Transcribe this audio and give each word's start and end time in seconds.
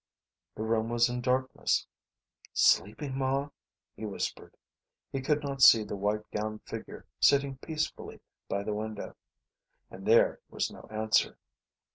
The 0.55 0.63
room 0.63 0.89
was 0.89 1.09
in 1.09 1.21
darkness. 1.21 1.85
"Sleeping, 2.53 3.15
Ma?" 3.15 3.49
he 3.95 4.03
whispered. 4.03 4.57
He 5.11 5.21
could 5.21 5.43
not 5.43 5.61
see 5.61 5.83
the 5.83 5.95
white 5.95 6.27
gowned 6.31 6.63
figure 6.63 7.05
sitting 7.19 7.57
peacefully 7.59 8.19
by 8.49 8.63
the 8.63 8.73
window, 8.73 9.15
and 9.91 10.07
there 10.07 10.39
was 10.49 10.71
no 10.71 10.87
answer. 10.89 11.37